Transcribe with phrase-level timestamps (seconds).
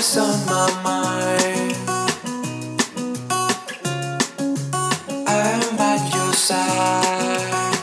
[0.00, 1.76] on my mind.
[5.28, 7.74] I'm at your side.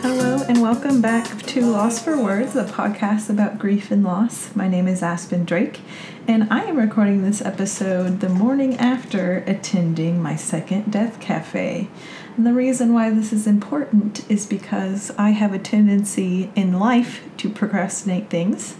[0.00, 4.54] Hello, and welcome back to Lost for Words, a podcast about grief and loss.
[4.54, 5.80] My name is Aspen Drake,
[6.28, 11.88] and I am recording this episode the morning after attending my second Death Cafe.
[12.36, 17.24] And the reason why this is important is because I have a tendency in life
[17.38, 18.76] to procrastinate things.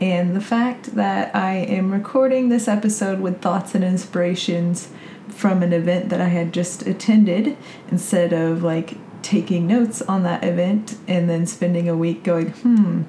[0.00, 4.88] And the fact that I am recording this episode with thoughts and inspirations
[5.28, 7.56] from an event that I had just attended
[7.90, 13.02] instead of like taking notes on that event and then spending a week going, hmm,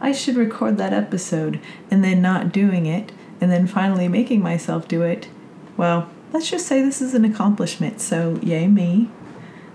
[0.00, 4.88] I should record that episode and then not doing it and then finally making myself
[4.88, 5.28] do it.
[5.76, 8.00] Well, let's just say this is an accomplishment.
[8.00, 9.10] So, yay me.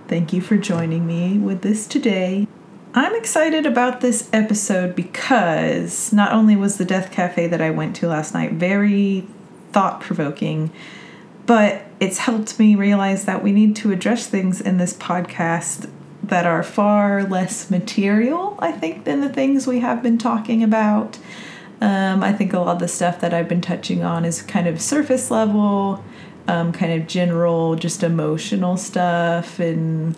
[0.07, 2.47] Thank you for joining me with this today.
[2.95, 7.95] I'm excited about this episode because not only was the Death Cafe that I went
[7.97, 9.25] to last night very
[9.71, 10.69] thought provoking,
[11.47, 15.89] but it's helped me realize that we need to address things in this podcast
[16.21, 21.17] that are far less material, I think, than the things we have been talking about.
[21.81, 24.67] Um, I think a lot of the stuff that I've been touching on is kind
[24.67, 26.03] of surface level,
[26.47, 29.59] um, kind of general, just emotional stuff.
[29.59, 30.15] And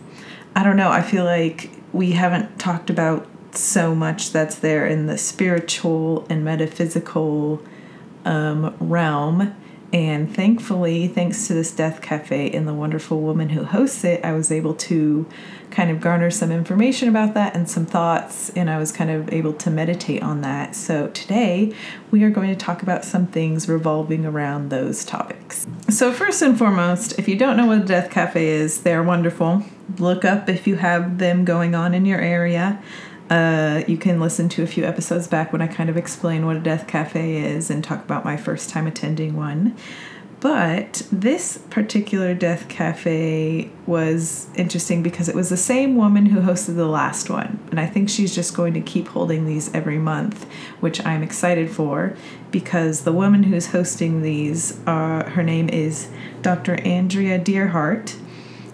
[0.57, 5.05] I don't know, I feel like we haven't talked about so much that's there in
[5.05, 7.61] the spiritual and metaphysical
[8.25, 9.55] um, realm.
[9.93, 14.33] And thankfully, thanks to this Death Cafe and the wonderful woman who hosts it, I
[14.33, 15.25] was able to
[15.71, 19.31] kind of garner some information about that and some thoughts, and I was kind of
[19.31, 20.75] able to meditate on that.
[20.75, 21.73] So today,
[22.11, 25.65] we are going to talk about some things revolving around those topics.
[25.89, 29.63] So, first and foremost, if you don't know what a Death Cafe is, they're wonderful.
[29.97, 32.81] Look up if you have them going on in your area.
[33.29, 36.55] Uh, you can listen to a few episodes back when I kind of explain what
[36.55, 39.75] a death cafe is and talk about my first time attending one.
[40.41, 46.75] But this particular death cafe was interesting because it was the same woman who hosted
[46.75, 47.59] the last one.
[47.71, 50.45] And I think she's just going to keep holding these every month,
[50.81, 52.15] which I'm excited for
[52.51, 56.09] because the woman who's hosting these, uh, her name is
[56.43, 56.75] Dr.
[56.81, 58.15] Andrea Dearhart,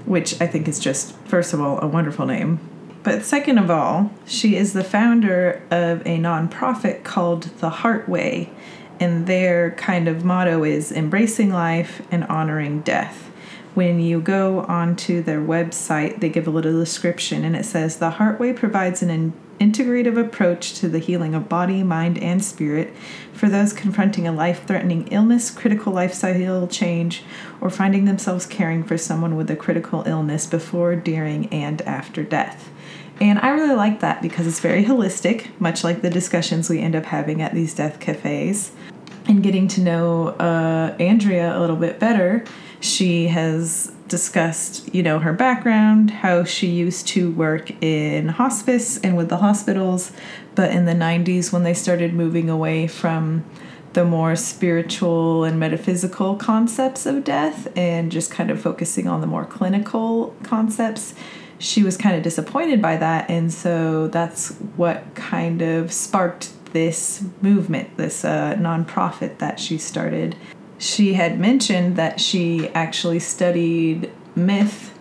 [0.06, 2.60] which I think is just, first of all, a wonderful name.
[3.04, 8.50] But second of all, she is the founder of a nonprofit called The HeartWay,
[9.00, 13.32] and their kind of motto is embracing life and honoring death.
[13.74, 18.12] When you go onto their website, they give a little description and it says The
[18.12, 22.92] HeartWay provides an integrative approach to the healing of body, mind, and spirit
[23.32, 27.24] for those confronting a life threatening illness, critical lifestyle change,
[27.62, 32.72] or finding themselves caring for someone with a critical illness before, during, and after death.
[33.20, 36.96] And I really like that because it's very holistic, much like the discussions we end
[36.96, 38.72] up having at these death cafes.
[39.28, 42.44] And getting to know uh, Andrea a little bit better,
[42.80, 49.16] she has discussed, you know, her background, how she used to work in hospice and
[49.16, 50.12] with the hospitals,
[50.56, 53.46] but in the 90s when they started moving away from
[53.94, 59.28] the more spiritual and metaphysical concepts of death and just kind of focusing on the
[59.28, 61.14] more clinical concepts,
[61.60, 63.30] she was kind of disappointed by that.
[63.30, 70.36] And so that's what kind of sparked this movement, this uh, nonprofit that she started.
[70.78, 74.98] She had mentioned that she actually studied myth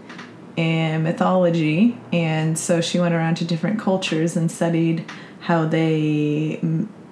[0.59, 5.11] and mythology, and so she went around to different cultures and studied
[5.41, 6.61] how they,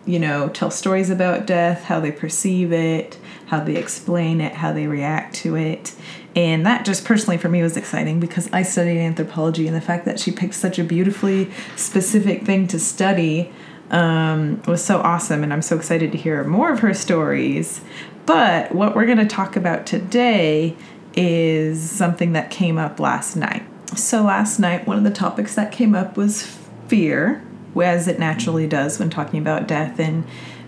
[0.05, 4.73] you know, tell stories about death, how they perceive it, how they explain it, how
[4.73, 5.95] they react to it.
[6.37, 10.05] And that just personally for me was exciting because I studied anthropology, and the fact
[10.05, 13.51] that she picked such a beautifully specific thing to study
[13.91, 15.43] um, was so awesome.
[15.43, 17.81] And I'm so excited to hear more of her stories.
[18.27, 20.77] But what we're going to talk about today
[21.15, 23.65] is something that came up last night.
[23.97, 26.43] So, last night, one of the topics that came up was
[26.89, 27.43] fear,
[27.81, 30.25] as it naturally does when talking about death, and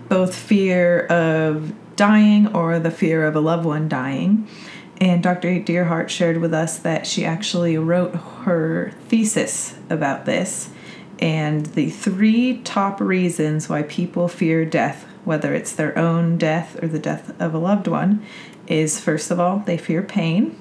[0.09, 4.47] both fear of dying or the fear of a loved one dying.
[4.99, 5.59] And Dr.
[5.59, 10.69] Dearhart shared with us that she actually wrote her thesis about this
[11.21, 16.87] and the three top reasons why people fear death, whether it's their own death or
[16.87, 18.25] the death of a loved one,
[18.67, 20.59] is first of all, they fear pain,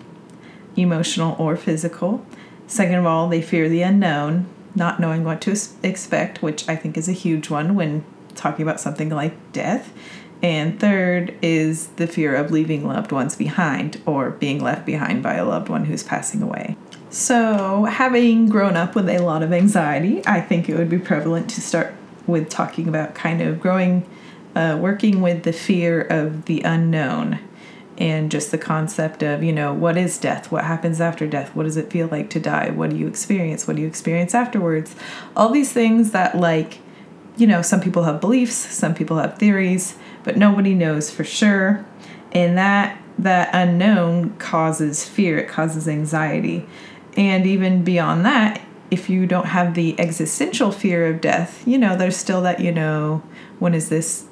[0.77, 2.25] emotional or physical.
[2.67, 6.99] Second of all, they fear the unknown, not knowing what to expect, which I think
[6.99, 8.05] is a huge one when
[8.35, 9.93] talking about something like death.
[10.43, 15.35] And third is the fear of leaving loved ones behind or being left behind by
[15.35, 16.77] a loved one who's passing away.
[17.11, 21.51] So, having grown up with a lot of anxiety, I think it would be prevalent
[21.51, 21.93] to start
[22.27, 24.09] with talking about kind of growing
[24.55, 27.39] uh, working with the fear of the unknown
[27.99, 30.51] and just the concept of, you know, what is death?
[30.51, 31.55] What happens after death?
[31.55, 32.71] What does it feel like to die?
[32.71, 33.67] What do you experience?
[33.67, 34.97] What do you experience afterwards?
[35.37, 36.79] All these things that, like,
[37.37, 41.85] you know, some people have beliefs, some people have theories, but nobody knows for sure.
[42.33, 46.67] And that that unknown causes fear, it causes anxiety.
[47.17, 48.61] And even beyond that,
[48.91, 52.73] if you don't have the existential fear of death, you know, there's still that, you
[52.73, 53.23] know,
[53.59, 54.27] when is this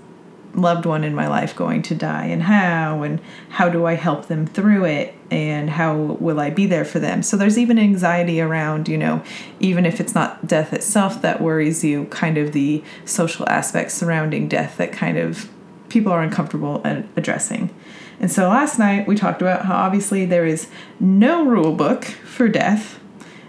[0.55, 3.21] loved one in my life going to die and how and
[3.51, 7.23] how do I help them through it and how will I be there for them.
[7.23, 9.23] So there's even anxiety around, you know,
[9.61, 14.49] even if it's not death itself that worries you, kind of the social aspects surrounding
[14.49, 15.49] death that kind of
[15.89, 16.83] people are uncomfortable
[17.17, 17.75] addressing.
[18.21, 20.69] And so last night we talked about how obviously there is
[20.99, 22.99] no rule book for death.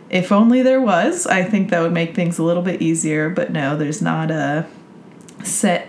[0.09, 3.51] If only there was, I think that would make things a little bit easier, but
[3.51, 4.67] no, there's not a
[5.43, 5.87] set,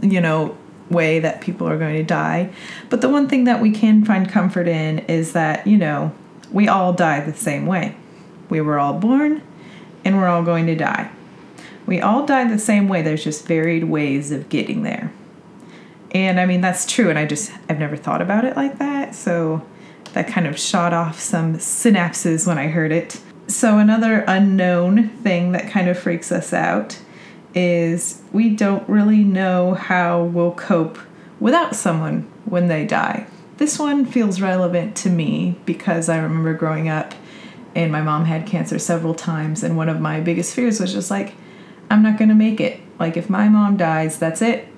[0.00, 0.56] you know,
[0.90, 2.50] way that people are going to die.
[2.90, 6.12] But the one thing that we can find comfort in is that, you know,
[6.50, 7.96] we all die the same way.
[8.50, 9.42] We were all born
[10.04, 11.10] and we're all going to die.
[11.86, 15.12] We all die the same way, there's just varied ways of getting there.
[16.12, 19.14] And I mean, that's true, and I just, I've never thought about it like that.
[19.14, 19.66] So
[20.12, 23.20] that kind of shot off some synapses when I heard it.
[23.48, 26.98] So, another unknown thing that kind of freaks us out
[27.54, 30.98] is we don't really know how we'll cope
[31.40, 33.26] without someone when they die.
[33.58, 37.14] This one feels relevant to me because I remember growing up
[37.74, 41.10] and my mom had cancer several times, and one of my biggest fears was just
[41.10, 41.34] like,
[41.90, 42.80] I'm not gonna make it.
[42.98, 44.68] Like if my mom dies, that's it.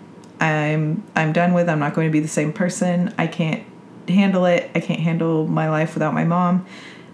[0.52, 1.68] I'm I'm done with.
[1.68, 3.14] I'm not going to be the same person.
[3.18, 3.64] I can't
[4.08, 4.70] handle it.
[4.74, 6.66] I can't handle my life without my mom.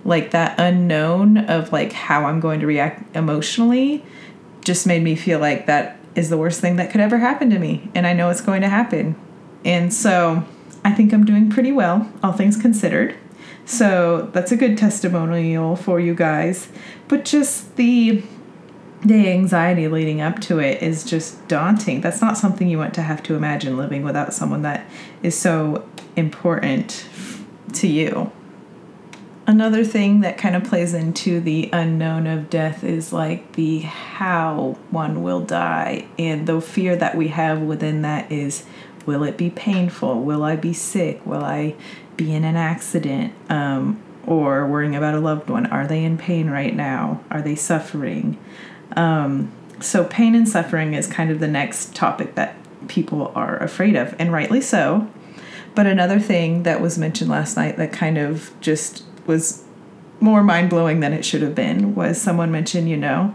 [0.05, 4.05] Like that unknown of like how I'm going to react emotionally
[4.63, 7.59] just made me feel like that is the worst thing that could ever happen to
[7.59, 9.15] me and I know it's going to happen.
[9.65, 10.45] And so
[10.85, 13.17] I think I'm doing pretty well, all things considered.
[13.65, 16.69] So that's a good testimonial for you guys.
[17.09, 18.23] But just the
[19.03, 22.01] the anxiety leading up to it is just daunting.
[22.01, 24.87] That's not something you want to have to imagine living without someone that
[25.23, 27.07] is so important
[27.75, 28.31] to you.
[29.47, 34.79] Another thing that kind of plays into the unknown of death is like the how
[34.91, 36.07] one will die.
[36.19, 38.65] And the fear that we have within that is
[39.07, 40.23] will it be painful?
[40.23, 41.25] Will I be sick?
[41.25, 41.75] Will I
[42.17, 43.33] be in an accident?
[43.49, 45.67] Um, or worrying about a loved one.
[45.67, 47.25] Are they in pain right now?
[47.31, 48.39] Are they suffering?
[48.97, 52.57] Um, so, pain and suffering is kind of the next topic that
[52.89, 55.09] people are afraid of, and rightly so.
[55.75, 59.65] But another thing that was mentioned last night that kind of just was
[60.21, 63.35] more mind blowing than it should have been was someone mentioned, you know,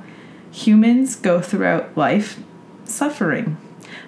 [0.52, 2.40] humans go throughout life
[2.84, 3.58] suffering.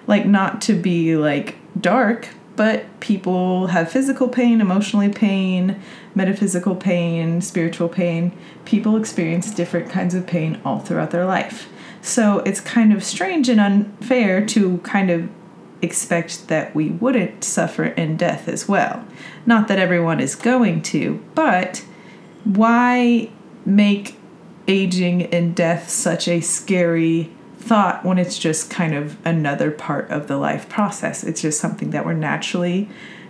[0.06, 2.28] Like, not to be like dark,
[2.58, 5.80] but people have physical pain, emotionally pain,
[6.16, 8.36] metaphysical pain, spiritual pain.
[8.64, 11.68] People experience different kinds of pain all throughout their life.
[12.02, 15.28] So it's kind of strange and unfair to kind of
[15.82, 19.06] expect that we wouldn't suffer in death as well.
[19.46, 21.84] Not that everyone is going to, but
[22.42, 23.30] why
[23.64, 24.18] make
[24.66, 30.28] aging and death such a scary thought when it's just kind of another part of
[30.28, 31.24] the life process?
[31.24, 32.88] It's just something that we're naturally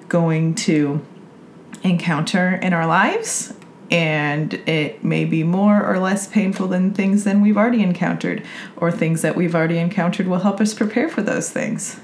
[0.09, 1.05] going to
[1.83, 3.55] encounter in our lives
[3.91, 8.45] and it may be more or less painful than things than we've already encountered
[8.77, 11.97] or things that we've already encountered will help us prepare for those things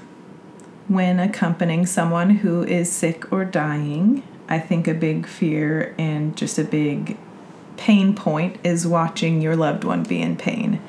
[0.87, 6.57] when accompanying someone who is sick or dying i think a big fear and just
[6.57, 7.17] a big
[7.77, 10.81] pain point is watching your loved one be in pain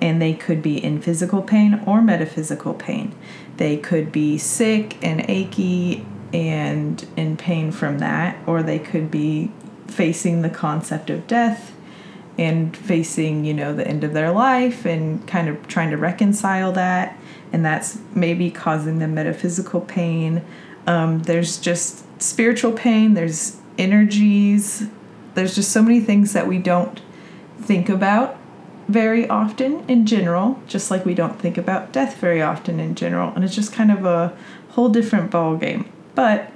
[0.00, 3.14] and they could be in physical pain or metaphysical pain
[3.60, 6.02] they could be sick and achy
[6.32, 9.52] and in pain from that, or they could be
[9.86, 11.76] facing the concept of death
[12.38, 16.72] and facing, you know, the end of their life and kind of trying to reconcile
[16.72, 17.14] that.
[17.52, 20.42] And that's maybe causing them metaphysical pain.
[20.86, 24.88] Um, there's just spiritual pain, there's energies,
[25.34, 26.98] there's just so many things that we don't
[27.60, 28.39] think about
[28.90, 33.32] very often in general, just like we don't think about death very often in general.
[33.34, 34.36] And it's just kind of a
[34.70, 35.90] whole different ball game.
[36.14, 36.50] But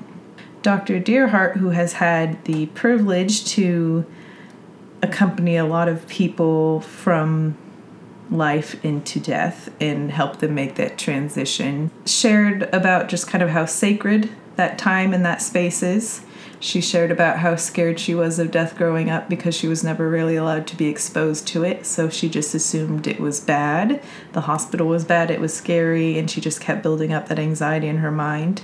[0.62, 1.00] Dr.
[1.00, 4.06] Dearhart, who has had the privilege to
[5.02, 7.56] accompany a lot of people from
[8.30, 13.66] life into death and help them make that transition, shared about just kind of how
[13.66, 16.22] sacred that time and that space is.
[16.60, 20.08] She shared about how scared she was of death growing up because she was never
[20.08, 21.84] really allowed to be exposed to it.
[21.84, 24.02] So she just assumed it was bad.
[24.32, 27.88] The hospital was bad, it was scary, and she just kept building up that anxiety
[27.88, 28.62] in her mind.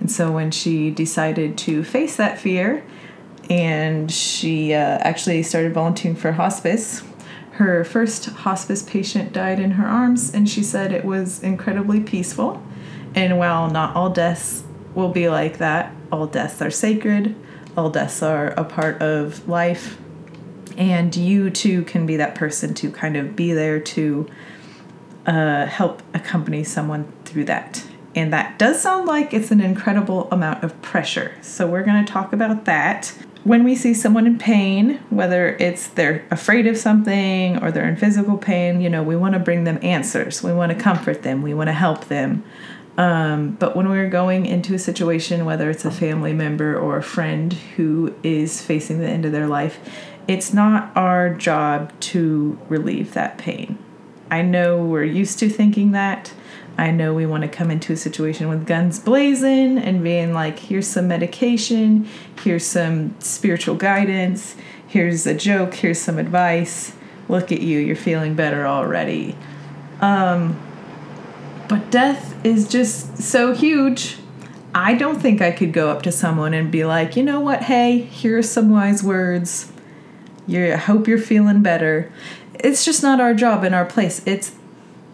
[0.00, 2.84] And so when she decided to face that fear
[3.48, 7.02] and she uh, actually started volunteering for hospice,
[7.52, 12.62] her first hospice patient died in her arms, and she said it was incredibly peaceful.
[13.14, 14.62] And while not all deaths
[14.96, 17.36] will be like that, all deaths are sacred,
[17.76, 19.98] all deaths are a part of life,
[20.76, 24.28] and you too can be that person to kind of be there to
[25.26, 27.84] uh, help accompany someone through that.
[28.14, 31.34] And that does sound like it's an incredible amount of pressure.
[31.42, 33.14] So, we're going to talk about that
[33.46, 37.94] when we see someone in pain, whether it's they're afraid of something or they're in
[37.94, 40.42] physical pain, you know, we want to bring them answers.
[40.42, 41.42] We want to comfort them.
[41.42, 42.42] We want to help them.
[42.96, 47.02] Um, but when we're going into a situation, whether it's a family member or a
[47.02, 49.78] friend who is facing the end of their life,
[50.26, 53.78] it's not our job to relieve that pain.
[54.30, 56.32] I know we're used to thinking that.
[56.78, 60.58] I know we want to come into a situation with guns blazing and being like,
[60.58, 62.06] here's some medication,
[62.42, 66.92] here's some spiritual guidance, here's a joke, here's some advice.
[67.28, 69.36] Look at you, you're feeling better already.
[70.00, 70.60] Um,
[71.68, 74.18] but death is just so huge.
[74.74, 77.62] I don't think I could go up to someone and be like, you know what,
[77.62, 79.72] hey, here are some wise words.
[80.46, 82.12] You I hope you're feeling better.
[82.54, 84.22] It's just not our job in our place.
[84.26, 84.54] It's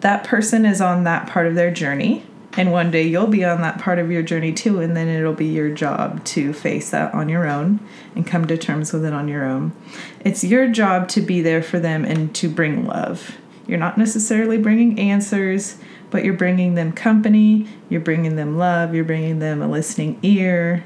[0.00, 3.62] that person is on that part of their journey and one day you'll be on
[3.62, 7.12] that part of your journey too and then it'll be your job to face that
[7.14, 7.80] on your own
[8.14, 9.72] and come to terms with it on your own
[10.20, 14.58] it's your job to be there for them and to bring love you're not necessarily
[14.58, 15.78] bringing answers
[16.12, 20.84] but you're bringing them company you're bringing them love you're bringing them a listening ear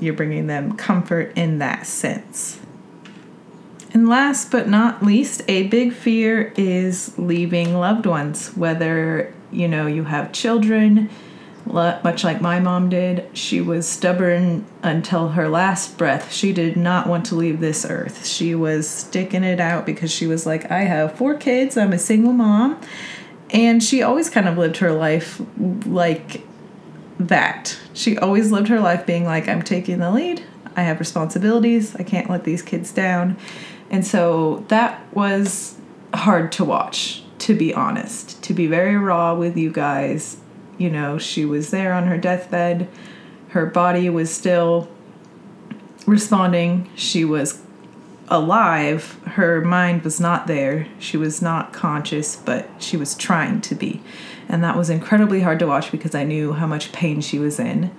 [0.00, 2.58] you're bringing them comfort in that sense
[3.92, 9.86] and last but not least, a big fear is leaving loved ones, whether you know
[9.86, 11.10] you have children,
[11.66, 13.28] much like my mom did.
[13.36, 16.32] She was stubborn until her last breath.
[16.32, 18.26] She did not want to leave this earth.
[18.26, 21.98] She was sticking it out because she was like, I have four kids, I'm a
[21.98, 22.80] single mom.
[23.52, 25.40] And she always kind of lived her life
[25.86, 26.42] like
[27.18, 27.78] that.
[27.92, 30.42] She always lived her life being like, I'm taking the lead.
[30.76, 31.96] I have responsibilities.
[31.96, 33.36] I can't let these kids down.
[33.90, 35.76] And so that was
[36.14, 40.36] hard to watch, to be honest, to be very raw with you guys.
[40.78, 42.88] You know, she was there on her deathbed,
[43.48, 44.88] her body was still
[46.06, 47.60] responding, she was
[48.30, 53.74] alive, her mind was not there, she was not conscious, but she was trying to
[53.74, 54.02] be.
[54.48, 57.58] And that was incredibly hard to watch because I knew how much pain she was
[57.58, 57.90] in.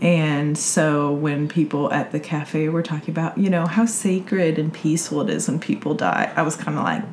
[0.00, 4.72] And so when people at the cafe were talking about, you know, how sacred and
[4.72, 7.04] peaceful it is when people die, I was kind of like,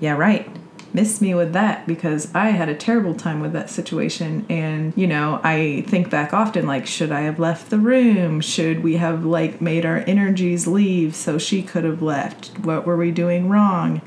[0.00, 0.50] yeah, right.
[0.92, 4.46] Miss me with that because I had a terrible time with that situation.
[4.48, 8.40] And, you know, I think back often like, should I have left the room?
[8.40, 12.58] Should we have like made our energies leave so she could have left?
[12.60, 14.00] What were we doing wrong?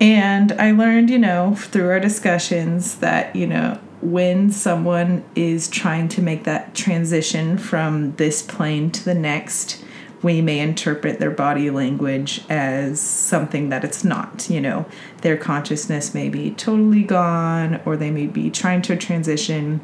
[0.00, 6.08] And I learned, you know, through our discussions that, you know, when someone is trying
[6.08, 9.84] to make that transition from this plane to the next,
[10.22, 14.48] we may interpret their body language as something that it's not.
[14.50, 14.86] You know,
[15.22, 19.80] their consciousness may be totally gone, or they may be trying to transition,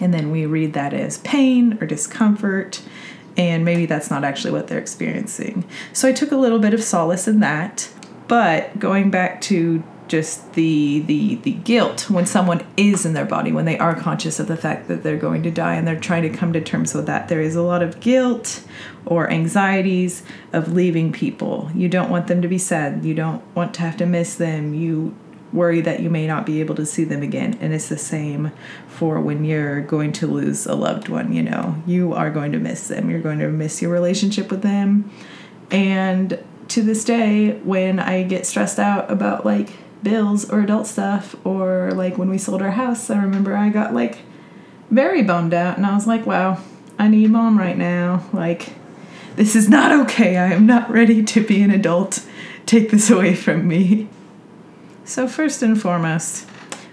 [0.00, 2.82] and then we read that as pain or discomfort,
[3.36, 5.64] and maybe that's not actually what they're experiencing.
[5.92, 7.90] So I took a little bit of solace in that.
[8.28, 13.52] But going back to just the the the guilt when someone is in their body
[13.52, 16.22] when they are conscious of the fact that they're going to die and they're trying
[16.22, 17.28] to come to terms with that.
[17.28, 18.64] There is a lot of guilt
[19.04, 20.22] or anxieties
[20.52, 21.70] of leaving people.
[21.74, 23.04] You don't want them to be sad.
[23.04, 24.74] You don't want to have to miss them.
[24.74, 25.14] You
[25.52, 27.56] worry that you may not be able to see them again.
[27.60, 28.52] And it's the same
[28.88, 31.82] for when you're going to lose a loved one you know.
[31.86, 33.10] You are going to miss them.
[33.10, 35.10] You're going to miss your relationship with them.
[35.70, 39.70] And to this day when i get stressed out about like
[40.06, 43.92] bills or adult stuff or like when we sold our house i remember i got
[43.92, 44.18] like
[44.90, 46.60] very bummed out and i was like wow
[46.98, 48.24] i need mom right now.
[48.32, 48.72] Like
[49.36, 50.36] this is not okay.
[50.38, 52.24] I am not ready to be an adult.
[52.64, 54.08] Take this away from me.
[55.04, 56.48] So first and foremost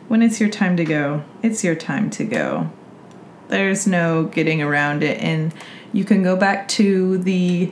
[0.07, 2.69] when it's your time to go it's your time to go.
[3.47, 5.53] There's no getting around it and
[5.91, 7.71] you can go back to the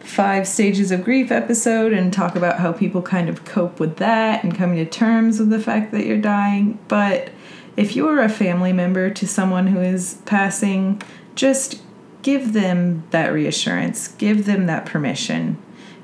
[0.00, 4.42] five stages of grief episode and talk about how people kind of cope with that
[4.42, 6.78] and coming to terms with the fact that you're dying.
[6.88, 7.30] But
[7.76, 11.00] if you're a family member to someone who is passing,
[11.34, 11.82] just
[12.22, 15.56] give them that reassurance, give them that permission,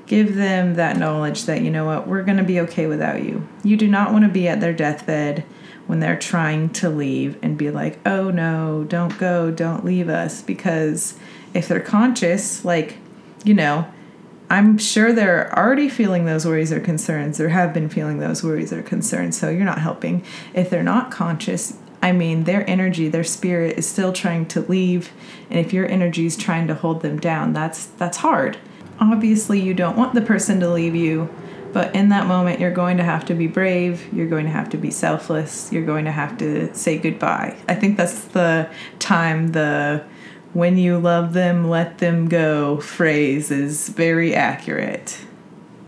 [0.05, 3.47] give them that knowledge that, you know what, we're going to be okay without you.
[3.63, 5.43] You do not want to be at their deathbed
[5.85, 10.41] when they're trying to leave and be like, oh no, don't go, don't leave us.
[10.41, 11.17] Because
[11.53, 12.97] if they're conscious, like,
[13.47, 13.91] you know,
[14.49, 18.71] I'm sure they're already feeling those worries or concerns, or have been feeling those worries
[18.71, 20.23] or concerns, so you're not helping.
[20.53, 25.11] If they're not conscious, I mean, their energy, their spirit is still trying to leave,
[25.49, 28.57] and if your energy is trying to hold them down, that's that's hard.
[28.99, 31.29] Obviously, you don't want the person to leave you,
[31.73, 34.11] but in that moment, you're going to have to be brave.
[34.13, 35.71] You're going to have to be selfless.
[35.71, 37.57] You're going to have to say goodbye.
[37.67, 40.03] I think that's the time the
[40.57, 45.19] when you love them, let them go phrase is very accurate.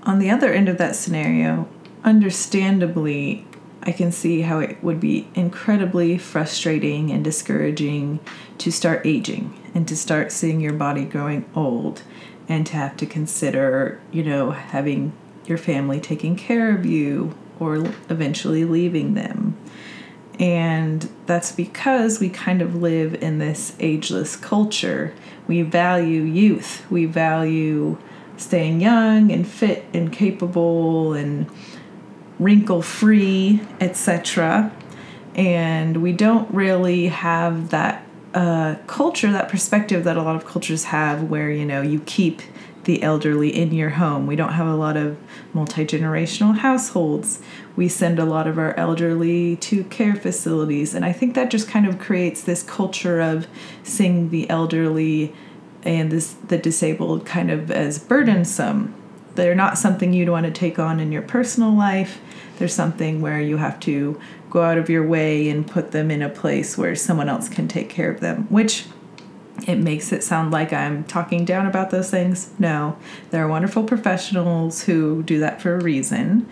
[0.04, 1.68] On the other end of that scenario,
[2.04, 3.48] understandably,
[3.82, 8.20] I can see how it would be incredibly frustrating and discouraging
[8.60, 12.04] to start aging and to start seeing your body growing old
[12.48, 15.14] and to have to consider, you know, having
[15.48, 19.58] your family taking care of you or eventually leaving them.
[20.40, 25.14] And that's because we kind of live in this ageless culture.
[25.48, 27.98] We value youth, we value
[28.38, 31.48] staying young and fit and capable and
[32.40, 34.72] wrinkle free, etc.
[35.36, 40.86] And we don't really have that uh, culture, that perspective that a lot of cultures
[40.86, 42.42] have, where you know you keep
[42.84, 44.26] the elderly in your home.
[44.28, 45.18] We don't have a lot of
[45.54, 47.42] multi generational households.
[47.76, 50.94] We send a lot of our elderly to care facilities.
[50.94, 53.48] And I think that just kind of creates this culture of
[53.84, 55.34] seeing the elderly
[55.84, 58.94] and this the disabled kind of as burdensome.
[59.36, 62.20] They're not something you'd want to take on in your personal life.
[62.58, 64.20] There's something where you have to
[64.50, 67.68] go out of your way and put them in a place where someone else can
[67.68, 68.86] take care of them, which
[69.68, 72.52] it makes it sound like I'm talking down about those things.
[72.60, 72.98] No,
[73.32, 76.48] there are wonderful professionals who do that for a reason.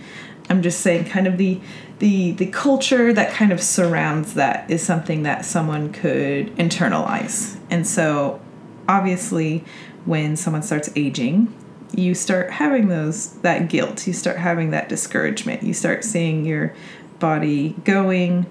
[0.50, 1.60] I'm just saying kind of the
[2.00, 7.60] the the culture that kind of surrounds that is something that someone could internalize.
[7.70, 8.40] And so
[8.88, 9.64] obviously
[10.06, 11.54] when someone starts aging,
[11.94, 15.64] you start having those that guilt, you start having that discouragement.
[15.64, 16.74] You start seeing your
[17.20, 18.46] body going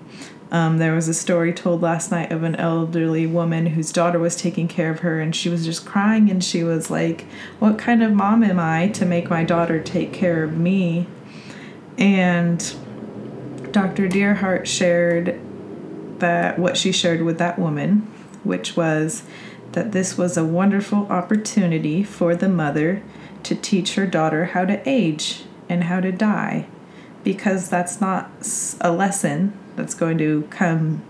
[0.50, 4.36] um, there was a story told last night of an elderly woman whose daughter was
[4.36, 7.26] taking care of her, and she was just crying, and she was like,
[7.58, 11.08] What kind of mom am I to make my daughter take care of me?
[11.98, 12.58] And
[13.72, 14.08] Dr.
[14.08, 15.40] Dearhart shared
[16.20, 18.08] that what she shared with that woman,
[18.44, 19.24] which was
[19.72, 23.02] that this was a wonderful opportunity for the mother
[23.42, 26.66] to teach her daughter how to age and how to die
[27.24, 28.30] because that's not
[28.80, 31.02] a lesson that's going to come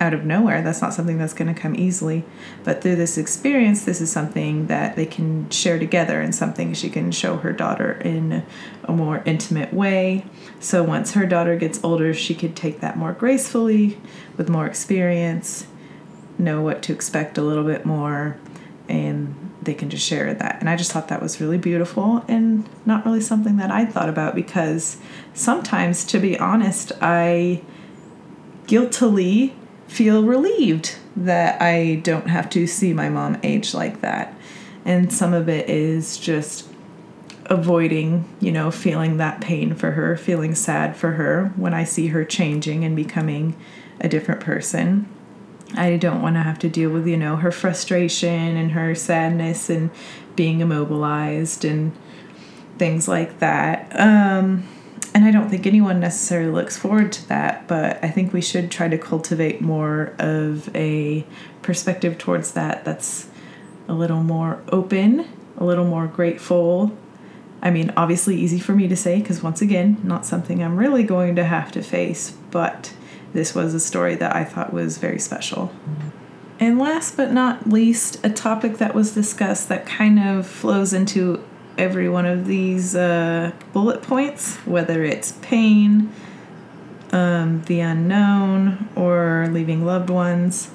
[0.00, 0.62] out of nowhere.
[0.62, 2.24] That's not something that's going to come easily.
[2.64, 6.88] But through this experience, this is something that they can share together and something she
[6.88, 8.44] can show her daughter in
[8.84, 10.24] a more intimate way.
[10.60, 13.98] So once her daughter gets older, she could take that more gracefully
[14.36, 15.66] with more experience,
[16.38, 18.36] know what to expect a little bit more,
[18.88, 20.58] and they can just share that.
[20.60, 24.08] And I just thought that was really beautiful and not really something that I thought
[24.08, 24.98] about because
[25.34, 27.62] sometimes, to be honest, I
[28.68, 29.56] guiltily
[29.88, 34.32] feel relieved that I don't have to see my mom age like that.
[34.84, 36.68] And some of it is just
[37.46, 42.08] avoiding, you know, feeling that pain for her, feeling sad for her when I see
[42.08, 43.56] her changing and becoming
[44.00, 45.08] a different person.
[45.74, 49.68] I don't want to have to deal with, you know, her frustration and her sadness
[49.68, 49.90] and
[50.36, 51.92] being immobilized and
[52.78, 53.90] things like that.
[53.98, 54.66] Um,
[55.14, 58.70] and I don't think anyone necessarily looks forward to that, but I think we should
[58.70, 61.24] try to cultivate more of a
[61.62, 63.28] perspective towards that that's
[63.88, 66.96] a little more open, a little more grateful.
[67.60, 71.02] I mean, obviously, easy for me to say because, once again, not something I'm really
[71.02, 72.92] going to have to face, but
[73.32, 75.72] this was a story that I thought was very special.
[76.60, 81.44] And last but not least, a topic that was discussed that kind of flows into
[81.78, 86.12] every one of these uh, bullet points, whether it's pain,
[87.12, 90.70] um, the unknown, or leaving loved ones.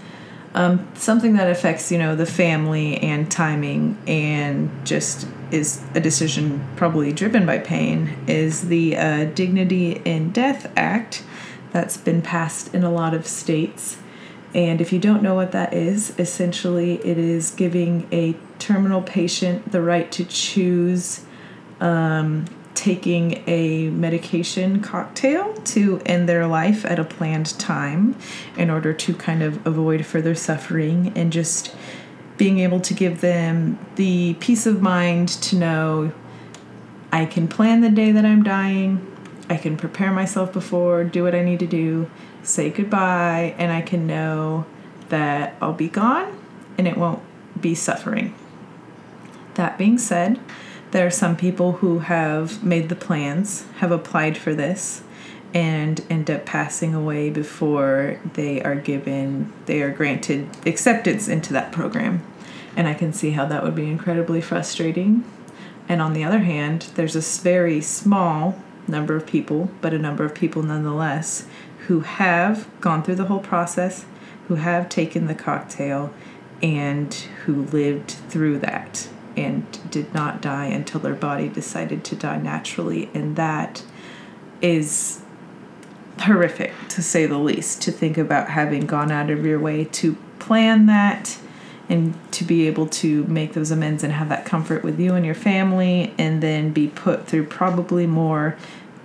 [0.55, 6.65] Um, something that affects, you know, the family and timing and just is a decision
[6.75, 11.23] probably driven by pain is the uh, Dignity in Death Act
[11.71, 13.97] that's been passed in a lot of states.
[14.53, 19.73] And if you don't know what that is, essentially it is giving a terminal patient
[19.73, 21.25] the right to choose
[21.81, 28.15] um, taking a medication cocktail to end their life at a planned time
[28.55, 31.75] in order to kind of avoid further suffering and just
[32.37, 36.13] being able to give them the peace of mind to know
[37.11, 39.05] I can plan the day that I'm dying,
[39.49, 42.09] I can prepare myself before, do what I need to do,
[42.43, 44.65] say goodbye, and I can know
[45.09, 46.39] that I'll be gone
[46.77, 47.21] and it won't
[47.59, 48.33] be suffering.
[49.55, 50.39] That being said,
[50.91, 55.03] there are some people who have made the plans, have applied for this,
[55.53, 61.71] and end up passing away before they are given, they are granted acceptance into that
[61.71, 62.23] program.
[62.75, 65.23] And I can see how that would be incredibly frustrating.
[65.87, 70.23] And on the other hand, there's a very small number of people, but a number
[70.23, 71.47] of people nonetheless,
[71.87, 74.05] who have gone through the whole process,
[74.47, 76.11] who have taken the cocktail,
[76.61, 77.13] and
[77.45, 83.09] who lived through that and did not die until their body decided to die naturally.
[83.13, 83.83] And that
[84.61, 85.21] is
[86.21, 90.15] horrific to say the least to think about having gone out of your way to
[90.39, 91.37] plan that
[91.89, 95.25] and to be able to make those amends and have that comfort with you and
[95.25, 98.57] your family and then be put through probably more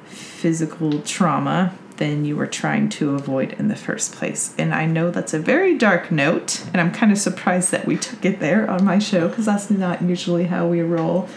[0.06, 4.54] physical trauma than you were trying to avoid in the first place.
[4.56, 7.96] And I know that's a very dark note, and I'm kind of surprised that we
[7.96, 11.28] took it there on my show because that's not usually how we roll.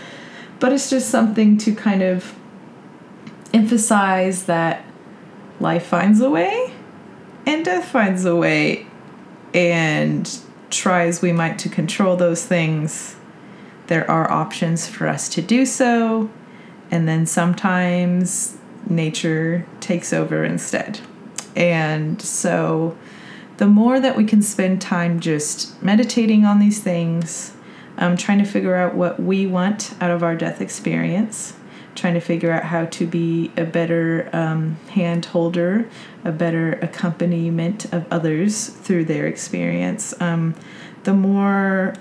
[0.59, 2.35] But it's just something to kind of
[3.53, 4.85] emphasize that
[5.59, 6.73] life finds a way
[7.45, 8.87] and death finds a way.
[9.53, 13.15] And try as we might to control those things,
[13.87, 16.29] there are options for us to do so.
[16.89, 18.57] And then sometimes
[18.89, 20.99] nature takes over instead.
[21.55, 22.97] And so
[23.57, 27.53] the more that we can spend time just meditating on these things,
[27.97, 31.53] um, trying to figure out what we want out of our death experience,
[31.93, 35.87] trying to figure out how to be a better um, hand holder,
[36.23, 40.55] a better accompaniment of others through their experience, um,
[41.03, 41.93] the more,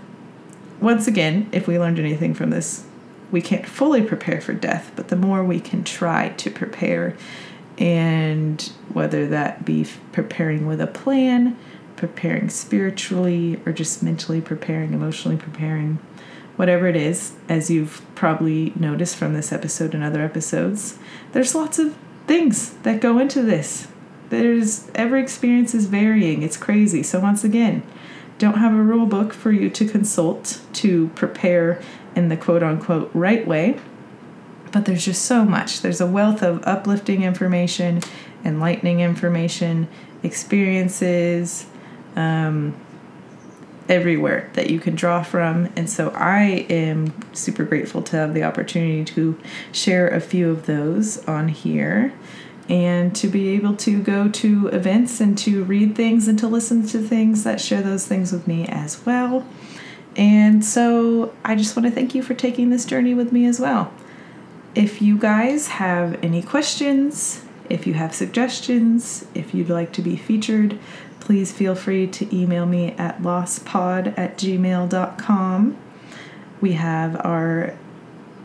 [0.80, 2.84] once again, if we learned anything from this
[3.30, 7.16] we can't fully prepare for death, but the more we can try to prepare,
[7.78, 11.56] and whether that be preparing with a plan,
[11.96, 15.98] preparing spiritually, or just mentally preparing, emotionally preparing,
[16.56, 20.98] whatever it is, as you've probably noticed from this episode and other episodes,
[21.32, 23.88] there's lots of things that go into this.
[24.28, 26.42] There's every experience is varying.
[26.42, 27.02] It's crazy.
[27.02, 27.82] So once again,
[28.38, 31.82] don't have a rule book for you to consult to prepare
[32.14, 33.78] in the quote unquote right way.
[34.72, 35.80] But there's just so much.
[35.80, 38.02] There's a wealth of uplifting information,
[38.44, 39.88] enlightening information,
[40.22, 41.66] experiences
[42.16, 42.74] um,
[43.88, 45.68] everywhere that you can draw from.
[45.74, 49.38] And so I am super grateful to have the opportunity to
[49.72, 52.12] share a few of those on here
[52.68, 56.86] and to be able to go to events and to read things and to listen
[56.86, 59.44] to things that share those things with me as well.
[60.16, 63.60] And so I just want to thank you for taking this journey with me as
[63.60, 63.92] well.
[64.74, 70.16] If you guys have any questions, if you have suggestions, if you'd like to be
[70.16, 70.78] featured,
[71.20, 75.76] please feel free to email me at lostpod at gmail.com.
[76.60, 77.76] We have our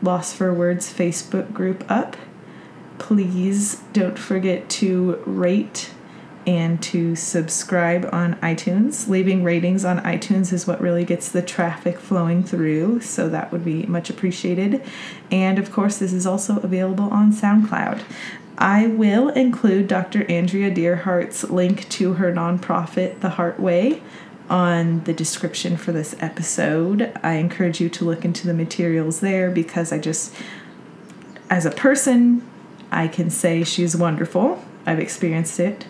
[0.01, 2.15] Lost for Words Facebook group up.
[2.99, 5.91] Please don't forget to rate
[6.47, 9.07] and to subscribe on iTunes.
[9.07, 13.65] Leaving ratings on iTunes is what really gets the traffic flowing through, so that would
[13.65, 14.83] be much appreciated.
[15.31, 18.03] And of course, this is also available on SoundCloud.
[18.57, 20.29] I will include Dr.
[20.29, 24.01] Andrea Dearhart's link to her nonprofit, The HeartWay,
[24.49, 27.11] on the description for this episode.
[27.23, 30.33] I encourage you to look into the materials there because I just,
[31.49, 32.47] as a person,
[32.91, 34.63] I can say she's wonderful.
[34.85, 35.85] I've experienced it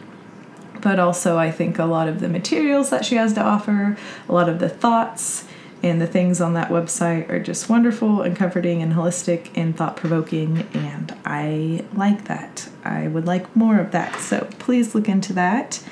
[0.85, 3.97] but also I think a lot of the materials that she has to offer,
[4.29, 5.47] a lot of the thoughts
[5.81, 9.97] and the things on that website are just wonderful and comforting and holistic and thought
[9.97, 12.69] provoking, and I like that.
[12.83, 15.83] I would like more of that, so please look into that.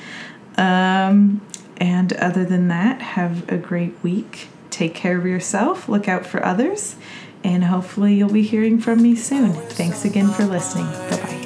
[0.58, 1.42] Um,
[1.78, 4.48] and other than that, have a great week.
[4.70, 6.98] Take care of yourself, look out for others,
[7.44, 9.54] and hopefully, you'll be hearing from me soon.
[9.54, 10.86] Thanks again for listening.
[10.86, 11.43] Bye bye